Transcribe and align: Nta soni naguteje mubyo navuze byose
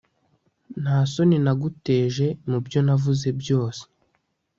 Nta 0.81 0.97
soni 1.13 1.37
naguteje 1.45 2.25
mubyo 2.49 2.79
navuze 2.85 3.27
byose 3.41 3.83